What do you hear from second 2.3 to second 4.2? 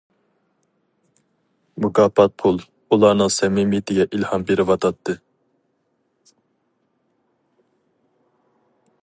پۇل ئۇلارنىڭ سەمىمىيىتىگە